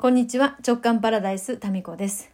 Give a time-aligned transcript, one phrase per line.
[0.00, 0.56] こんにちは。
[0.64, 2.30] 直感パラダイス、タミコです。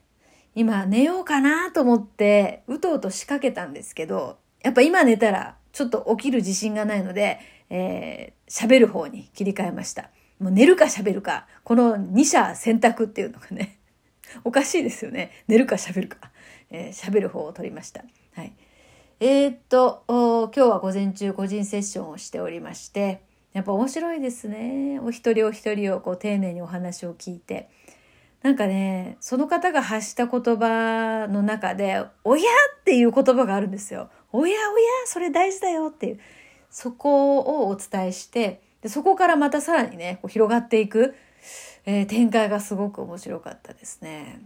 [0.55, 7.41] 今、寝ようかなと思って、うとうと仕掛けたんですけど、やっぱ今寝たら、ちょっと起きる自信がないので、
[7.71, 10.11] えー、喋る方に切り替えました。
[10.39, 13.79] もう寝るか喋るか、この二者選択っていうのがね、
[14.45, 15.31] おかしいですよね。
[15.49, 16.19] 寝るか喋るか。
[16.71, 18.05] えー、喋る方を取りました。
[18.35, 18.53] はい。
[19.21, 23.23] えー、っと、今日は午前中個人セッションをしておりまして、
[23.55, 24.99] やっぱ面白いですね。
[25.01, 27.71] お一人お一人をこう丁寧にお話を聞いて。
[28.43, 34.11] なんかね、その方が発した言葉の中で、親っていう言葉があるんですよ。
[34.33, 36.21] 親親それ大事だよっていう。
[36.69, 41.15] そこをお伝えして、でそこからまたさらにね、こう広がっていく、
[41.87, 44.41] えー展開がすごく面白かったですね。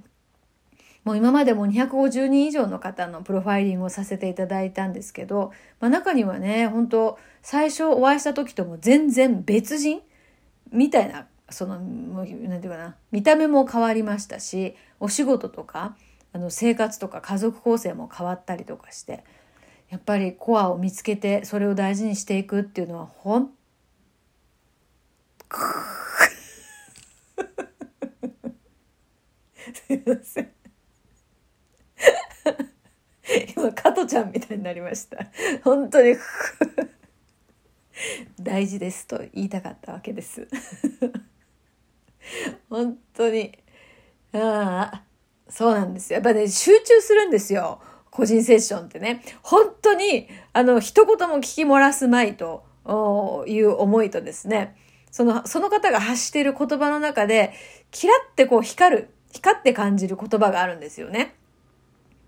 [1.09, 10.03] もう今までも250人以上の方のプロファイリングをさせていただいたんですけど、まあ、中にはね本当最初お会いした時とも全然別人
[10.71, 15.97] みたいなそのもうなんていうかな見た目も変わりましたしお仕事とか
[16.35, 19.25] あの生活とか家族構成も変わったりとかして
[19.89, 23.51] やっぱりコアを見つけてそれを大事にしていくっていうのはほん
[29.73, 30.58] すいません
[33.57, 35.19] 今加トちゃんみたいになりました。
[35.63, 36.17] 本当に
[38.41, 40.49] 大事ですと言いたかったわけです。
[42.71, 43.59] 本当に。
[44.33, 45.03] ああ
[45.49, 46.17] そうなんですよ。
[46.17, 47.81] やっぱね集中するんですよ。
[48.11, 49.23] 個人セッションってね。
[49.43, 52.65] 本当にあの一言も聞き漏らすまいと
[53.47, 54.77] いう思いとですね。
[55.11, 57.53] そのその方が発している言葉の中で
[57.91, 61.35] キラってこう光る光って感じる言葉があるんですよね。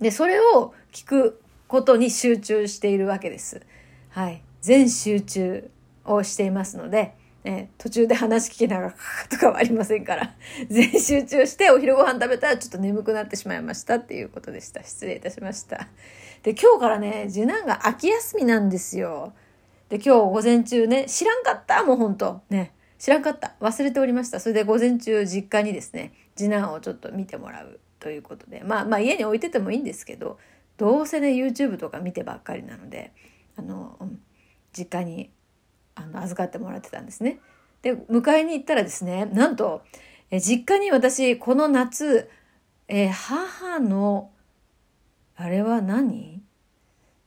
[0.00, 3.60] で、それを聞くことに集中しているわけです。
[4.10, 4.42] はい。
[4.60, 5.70] 全集中
[6.04, 8.94] をしていますので、ね、途中で話聞きながら
[9.30, 10.34] とかはありませんから、
[10.68, 14.82] 全集中してお昼ご飯食べたらちょっと眠くなってしまいましたっていうことでした。
[14.82, 15.88] 失礼いたしました。
[16.42, 19.32] で、今日からね、次男が秋休みなんですよ。
[19.88, 22.42] で、今日午前中ね、知らんかったもうほんと。
[22.50, 22.72] ね。
[22.98, 23.54] 知らんかった。
[23.60, 24.40] 忘れておりました。
[24.40, 28.62] それで午前中実家にですね、次男をちょっと見てもらうということで。
[28.64, 30.38] まあまあ家に置いててもいいんですけど、
[30.76, 33.12] どうせね、YouTube とか見てばっかりなので、
[33.56, 33.96] あの、
[34.72, 35.30] 実家に
[35.94, 37.38] あの預かってもらってたんですね。
[37.82, 39.82] で、迎えに行ったらですね、なんと、
[40.30, 42.30] え実家に私、この夏、
[42.88, 44.30] え母の、
[45.36, 46.42] あれは何？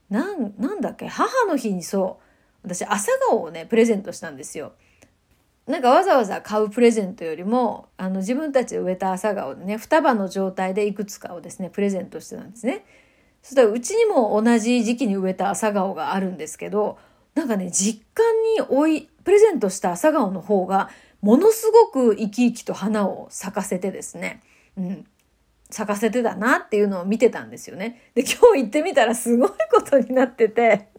[0.10, 1.08] なん、なんだっけ？
[1.08, 2.20] 母の日にそ
[2.64, 4.74] う、私朝顔をね、プレゼントしたんですよ。
[5.68, 12.86] なんかわざわざ買うプレゼントよりも、あの自分たちで植えた朝顔でね、双葉の状態でいくつかをですね、プレゼントしてたんですね。
[13.42, 16.98] そしたらうちにも同じ時期に植えた朝顔があるんですけど、
[17.34, 18.24] なんかね、実家
[18.58, 20.90] に置い、プレゼントした朝顔の方が、
[21.22, 24.42] ものすごく生き生きと花を咲かせてですね、
[24.78, 25.08] うん、
[25.70, 28.02] 咲かせてたなっていうのを見てたんですよね。
[28.14, 30.90] で、今日行ってみたらすごいことになってて、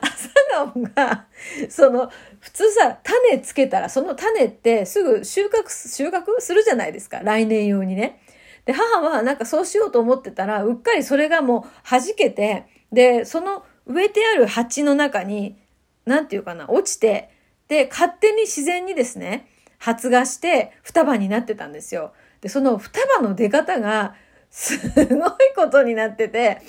[0.00, 1.26] 朝顔が、
[1.68, 2.10] その、
[2.40, 7.20] 普通さ、種つけたら、その種ってすぐ収穫、収穫するじゃないですか。
[7.22, 8.20] 来年用にね。
[8.64, 15.56] で、母はなんかそうしようと思ってたら、うっかりそれがもう弾けて、で、その植えてある鉢の中に、
[16.04, 17.30] なんていうかな、落ちて、
[17.68, 19.48] で、勝手に自然にですね、
[19.78, 22.12] 発芽して双葉になってたんですよ。
[22.40, 24.14] で、その双葉の出方が、
[24.50, 26.62] すごいことになってて、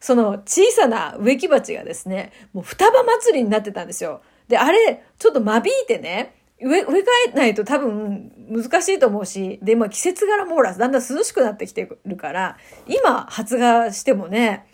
[0.00, 4.22] その小さな植木鉢がですね、もう双葉祭りになってたんですよ。
[4.48, 12.56] で、あれ、ちょっと間引いてね、植え、植え替えないと多分難しいと思うし、で、まあ季節柄もほら、だんだん涼しくなってきてるから、
[12.86, 14.66] 今発芽してもね、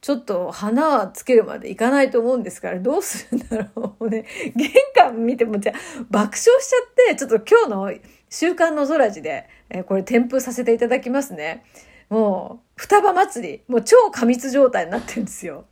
[0.00, 4.26] ちょっと花つけるまでいかないと思うんですから、どうするんだろうね。
[4.54, 5.78] 玄関見ても、じゃあ
[6.10, 6.76] 爆笑しちゃ
[7.12, 7.92] って、ちょっと今日の
[8.28, 11.64] 週刊の空地で、えこれ添付させていただきますね。
[12.14, 15.64] もう、双葉祭り、もう超過密状態になってるんですよ。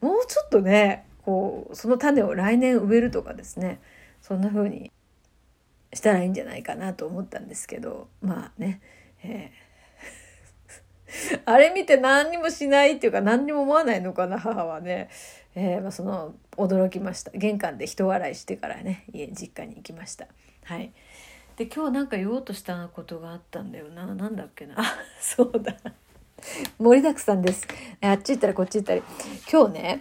[0.00, 3.82] もうちょっとね、こう、その種を来年植えるとかですね、
[4.22, 4.90] そんな風に
[5.92, 8.80] したらいいんじゃないかなと思ったんですけど、まあね、
[9.22, 11.42] えー。
[11.44, 15.10] あれ見て何にもしないっていうか何にも思わないのかな母はね、
[15.54, 17.32] えーまあ、その驚きました。
[17.32, 20.26] 玄関で人笑いしてからね家実家に行きました。
[20.64, 20.94] はい。
[21.56, 24.06] で今日なんか言おうとしたことがあったんだよな。
[24.06, 24.76] なんだっけな。
[25.20, 25.74] そうだ。
[26.78, 27.66] 盛りだくさんです。
[28.02, 29.02] あっち行ったりこっち行ったり。
[29.50, 30.00] 今日ね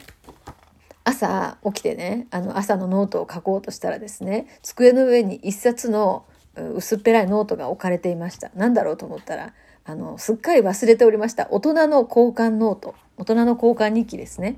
[1.05, 6.25] 朝起きてねあの朝のノートを書こうとしたらですね机の上に一冊の
[6.55, 8.51] 薄っぺらいノートが置かれていました。
[8.55, 9.53] 何だろうと思ったら
[9.85, 11.47] あのすっかり忘れておりました。
[11.51, 12.95] 大人の交換ノート。
[13.17, 14.57] 大人の交換日記ですね。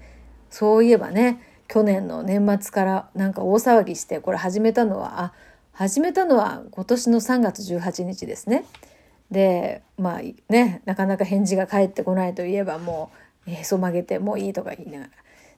[0.49, 5.33] そういえばね去年の年末からなんか大騒ぎしてこれ始めたのはあ
[5.77, 8.65] 始めたのは今年の3月18日ですね。
[9.29, 10.21] でまあ
[10.51, 13.12] ねなかなか返事が返ってこないといえばも
[13.45, 15.12] うへそ曲げてもういいとか言いながら。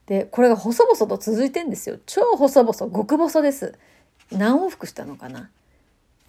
[0.08, 2.00] でこれが細々と続いてんですよ。
[2.06, 3.76] 超細々極細です。
[4.30, 5.50] 何往復したのかな。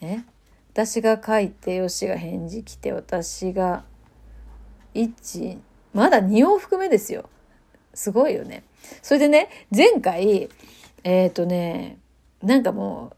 [0.01, 0.25] ね
[0.73, 3.83] 私が書いてよしが返事来て私が
[4.95, 5.59] 1
[5.95, 7.29] まだ2往復目ですよ。
[7.95, 8.63] すごいよね。
[9.03, 10.49] それでね前回
[11.03, 11.99] えっ、ー、とね
[12.41, 13.17] なんかもう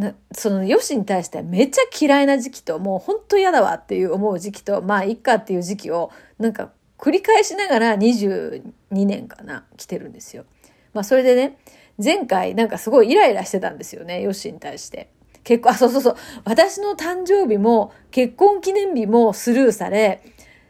[0.00, 6.70] なそのよしに対してはめっちゃ嫌いな時期ともうほんと嫌だわっていう思う時期とまあいっかっていう時期をなんか
[7.00, 10.44] 繰り返しながら22年かな、来てるんですよ。
[10.92, 11.58] まあそれでね、
[12.02, 15.10] 前回なんかすごいイライラしてたんですよね、ヨッシーに対して。
[15.42, 16.16] 結婚、あ、そうそうそう。
[16.44, 20.22] 私の誕生日も結婚記念日もスルーされ、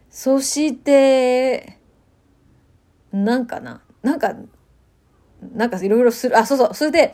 [0.08, 1.78] そして、
[3.12, 4.34] なんかな、なんか、
[5.52, 6.74] なんかいろいろする、あ、そうそう。
[6.74, 7.12] それで、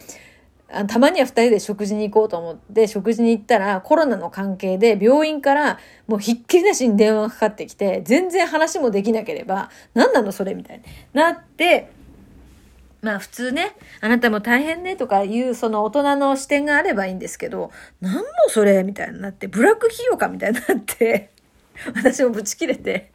[0.68, 5.78] あたまには2人で食事に行こうと思って食事に行ったらコロナの関係で病院から
[6.08, 11.90] もうひっきりなしに電話がかかってきて全然話もできなければ何なのそれみたいになって
[13.00, 17.70] まあ普通ねあなたも大変ねとかいうその大人の視点があればいいんですけど
[18.00, 21.30] 何もそれみたいになってブラック企業かみたいになって
[21.94, 23.12] 私もブチ切れて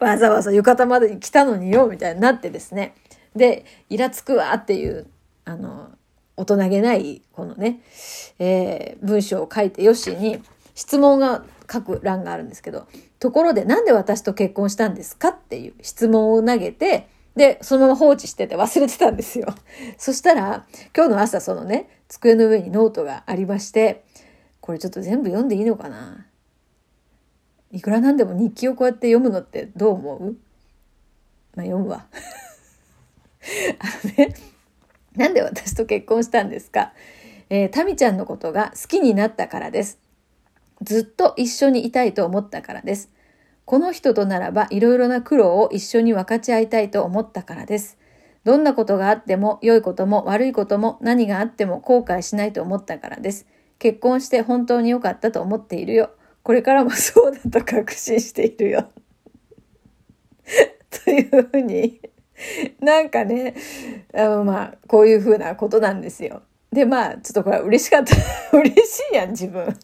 [0.00, 2.94] わざわざ浴衣まで来たのによみたいになってですね。
[3.36, 5.06] でイラつくわっていう
[5.44, 5.90] あの
[6.38, 7.80] 大人げないこのね、
[8.38, 10.40] えー、文章を書いてヨッシーに
[10.74, 12.86] 質問が書く欄があるんですけど、
[13.18, 19.46] ところでなんで私と結婚したんですかっていう質問を投げて、で、そのまま放置してて忘れてたんですよ。
[19.98, 24.04] そしたら、今日の朝そのね、机の上にノートがありまして、
[24.60, 26.26] これちょっと全部読んでいいのかな？
[27.70, 30.36] いくらなんでも日記をこうやって読むのってどう思う？
[31.54, 32.06] まあ読むわ。
[33.78, 34.34] あのね、
[35.20, 36.92] なんで私と結婚したんですか？
[37.50, 39.98] えー、タミちゃんのことが好きになったからです。
[40.82, 43.10] ずっと一緒にいたいと思ったからです。
[43.64, 47.98] この人とならばいろいろな苦労を一緒に分かち合いたいと思ったからです。
[48.44, 53.46] どんなことがあっても良いことも悪いことも何があっても後悔しないと思ったからです。
[53.78, 56.10] 結婚して本当に良かったと思っているよ。
[56.44, 58.88] これからもそうだと確信しているよ。
[61.04, 62.00] というふうに
[62.80, 63.54] なんかね、
[64.14, 66.42] あのまあ、こういうふうなことなんですよ。
[66.72, 68.14] で、まあ、ちょっとこれ嬉しかった。
[68.58, 69.64] 嬉しいやん、自分。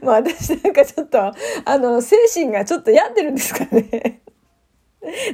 [0.00, 1.20] もう私なんかちょっと、
[1.64, 4.22] あの、精神がちょっと病んでるんですかね。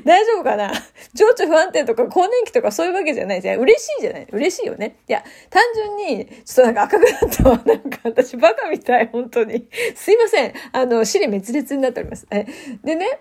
[0.04, 0.70] 大丈夫かな？
[1.14, 3.60] 情緒不安定とか更年期とかそういうわけじゃないじゃん。
[3.60, 4.26] 嬉しいじゃない？
[4.30, 4.98] 嬉しいよね。
[5.08, 7.62] いや、単純に、ちょっとなんか赤くなったわ。
[7.64, 9.66] なんか私バカみたい、本当に。
[9.94, 10.52] すいません。
[10.72, 12.26] あの、尻滅裂になっております。
[12.30, 12.44] え
[12.84, 13.20] でね、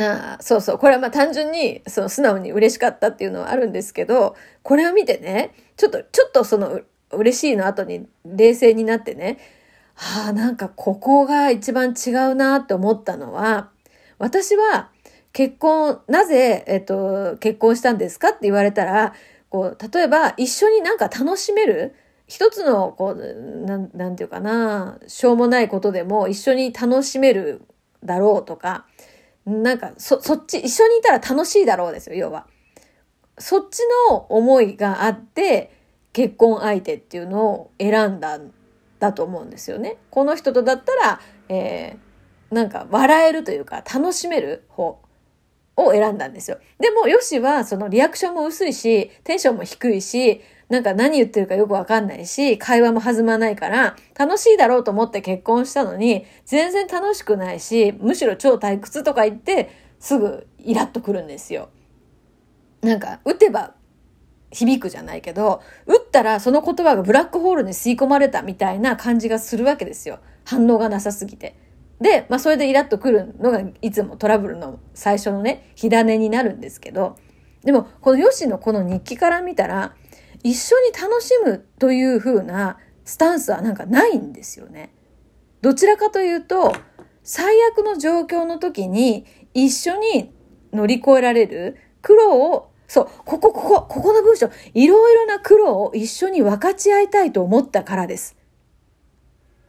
[0.00, 0.78] あそうそう。
[0.78, 6.80] これはまあ単純に、その素直に嬉しかったっていうのはあるんですけど、これを見てね、ちょっと、ちょっとその
[7.12, 9.38] 嬉しいの後に冷静になってね、
[9.94, 13.70] はあ、なんかここが一番違うなって思ったのは、
[14.18, 14.90] 私は
[15.32, 19.14] 結婚、なぜ、えっと、結婚したんですかって言われたら、
[19.50, 21.94] こう、例えば一緒になんか楽しめる
[22.26, 27.62] 一つの、こう、なん、なんていうかな、しょうもないことでも一緒に楽しめる
[28.04, 28.86] だろうとか、
[29.46, 32.46] なんか、そ、そっち、一緒にいたら楽しいだろうですよ、要は。
[33.38, 35.72] そっちの思いがあって、
[36.12, 38.52] 結婚相手っていうのを選んだん
[38.98, 39.96] だと思うんですよね。
[40.10, 45.00] この人とだったら、えー、なんか笑えるというか楽しめる方
[45.76, 46.58] を選んだんですよ。
[46.78, 61.70] でも、よしはそのリアクションも薄いし、テンションも低いし、なんか何言ってるかよくわかんないし、会話も弾まないから、楽しいだろうと思って結婚したのに、全然楽しくないし、むしろ超退屈とか言って、すぐイラッとくるんですよ。
[62.82, 63.74] なんか、打てば
[64.52, 70.20] 響くじゃないけど、打ったらその言葉がブラックホールに吸い込まれたみたいな感じがするわけですよ。
[70.44, 71.56] 反応がなさすぎて。
[72.00, 77.16] で、まあそれでイラッとくるのがいつもトラブルの最初のね、火種になるんですけど、
[77.62, 79.94] でもこのヨシのこの日記から見たら、
[80.42, 84.94] 一緒に楽しむという風なスタンスはなんかないんですよね。
[85.60, 86.74] どちらかというと、
[87.22, 90.32] 最悪の状況の時に一緒に
[90.72, 98.36] 乗り越えられる苦労を、そう、ここ、ここ、ここの文章、いろいろな苦労を一緒に分かち合いたいと思ったからです。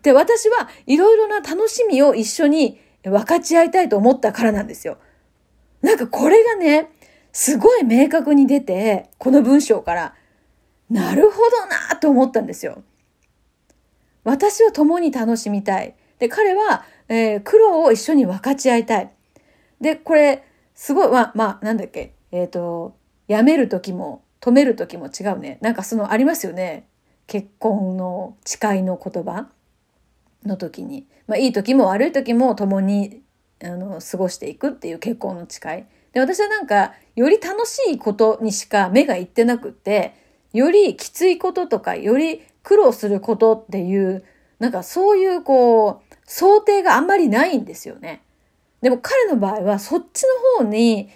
[0.01, 4.97] で、私はいろいろな楽しみを一緒に分かち合いたいと思ったからなんですよ。
[5.81, 6.89] なんかこれがね、
[7.31, 10.15] すごい明確に出て、この文章から、
[10.91, 12.83] なるほどなと思ったんですよ。
[14.23, 15.95] 私は共に楽しみたい。
[16.19, 19.11] で、彼は、えー、苦労を一緒に分かち合いたい。
[19.79, 20.43] で、これ、
[20.75, 22.95] すごい、まあ、まあ、なんだっけ、えっ、ー、と、
[23.29, 25.59] 辞める時も止める時も違うね。
[25.61, 26.87] なんかそのありますよね。
[27.27, 29.47] 結婚の誓いの言葉
[30.45, 31.07] の時に。
[31.27, 33.21] まあいい時も悪い時も共に
[33.63, 35.83] あの過ごしていくっていう結婚の誓い。
[36.13, 40.13] で、私はなんか、より楽しいことにしか目がいってなくって、
[40.53, 44.23] よりきついこととか、より苦労することっていう、
[44.59, 48.21] なんかそういうこう、想定があんまりないんですよね。
[48.81, 50.23] でも彼の場合はそっち
[50.57, 51.09] の方に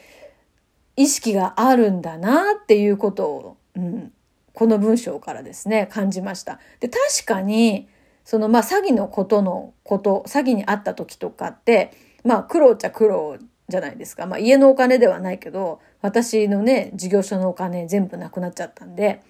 [0.95, 4.13] 意識があるんだなっていうことを、うん、
[4.53, 6.59] この文章からですね、感じました。
[6.79, 7.89] で、確かに、
[8.23, 11.91] そのまあ詐欺のことのこと、詐欺にあった時とかって、
[12.23, 13.37] まあ苦労っちゃ苦労
[13.67, 14.25] じゃないですか。
[14.25, 19.21] まあ家のお金ではないけど、私のね、事業所のお金全部なくなっちゃったんで、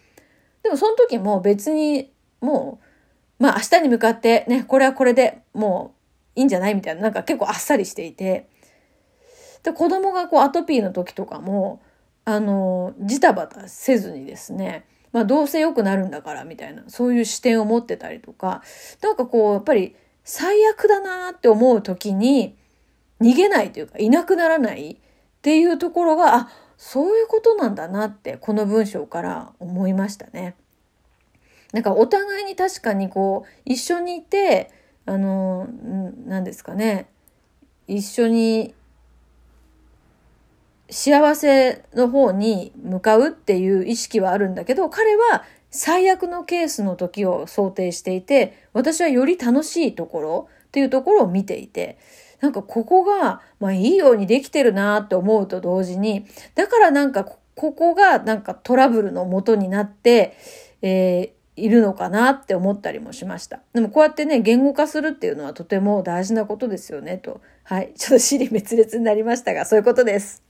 [0.64, 2.12] でもその時も別に
[2.42, 2.80] も
[3.40, 5.94] う、まあ明日に向かってね、これはこれでも
[6.36, 8.48] ういいんじゃないみたいな、なんか結構あっさりしていて、
[9.64, 11.82] で、子供がこうアトピーの時とかも、
[12.26, 18.62] あの、ジタバタせずにですね、まあどうせ良くなるんだからみたいな、そういう視点を持ってたりとか、
[19.02, 22.58] なんかこう、やっぱり最悪だなって思う時に、
[23.22, 24.98] 逃げないというか、いなくならないっ
[25.42, 30.56] ていうところが、あ、そういうことなんだなって、この文章から思いましたね。
[31.72, 34.72] なんかお互いに確かにこう、一緒にいて、
[35.06, 35.68] あの、
[36.26, 37.08] 何ですかね、
[37.88, 38.74] 一緒に
[40.90, 51.98] 幸せの方に向かうっていう意識はあるんだけど、彼は最悪のケースの時を想定していて、私はより楽しいところっていうところを見ていて、
[52.46, 60.38] なんかここが、まあいいようにできてるなって思うと同時に、だからなんかここがなんかトラブルの元になって、
[60.84, 63.62] えー、いるのかなって思ったりもしました。
[63.74, 67.42] でもこうやってね、言語化するっていうのはとても大事なことですよねと。
[67.64, 67.94] はい。
[67.98, 70.45] ちょっと尻滅裂になりましたが、そういうことです。